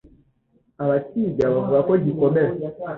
[0.83, 2.53] Abakiga bavuga ko gikomera